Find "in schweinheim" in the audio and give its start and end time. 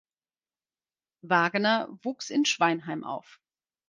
2.31-3.03